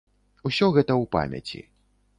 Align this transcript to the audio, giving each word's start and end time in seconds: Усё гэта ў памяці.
Усё 0.49 0.69
гэта 0.77 0.93
ў 1.01 1.03
памяці. 1.17 1.61